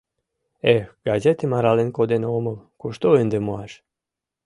Эх, 0.75 0.85
газетым 1.07 1.51
арален 1.57 1.89
коден 1.97 2.23
омыл, 2.35 2.57
кушто 2.79 3.07
ынде 3.21 3.37
муаш? 3.45 3.71